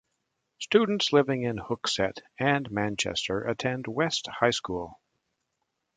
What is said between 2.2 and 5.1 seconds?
and Manchester attend West High School.